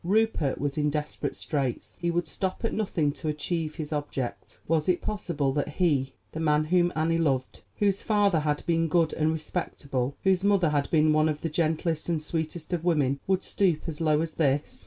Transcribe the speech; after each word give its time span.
Rupert 0.03 0.57
was 0.59 0.79
in 0.79 0.89
desperate 0.89 1.35
straits; 1.35 1.95
he 2.01 2.09
would 2.09 2.27
stop 2.27 2.65
at 2.65 2.73
nothing 2.73 3.11
to 3.11 3.27
achieve 3.27 3.75
his 3.75 3.93
object. 3.93 4.59
Was 4.67 4.89
it 4.89 4.99
possible 4.99 5.53
that 5.53 5.69
he, 5.73 6.13
the 6.31 6.39
man 6.39 6.63
whom 6.63 6.91
Annie 6.95 7.19
loved, 7.19 7.61
whose 7.77 8.01
father 8.01 8.39
had 8.39 8.65
been 8.65 8.87
good 8.87 9.13
and 9.13 9.31
respectable, 9.31 10.15
whose 10.23 10.43
mother 10.43 10.69
had 10.71 10.89
been 10.89 11.13
one 11.13 11.29
of 11.29 11.41
the 11.41 11.49
gentlest 11.49 12.09
and 12.09 12.19
sweetest 12.19 12.73
of 12.73 12.83
women, 12.83 13.19
would 13.27 13.43
stoop 13.43 13.81
as 13.85 14.01
low 14.01 14.21
as 14.21 14.33
this? 14.33 14.79